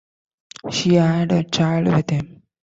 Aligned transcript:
She 0.71 0.95
had 0.95 1.31
a 1.31 1.43
child 1.43 1.85
with 1.93 2.09
him. 2.09 2.41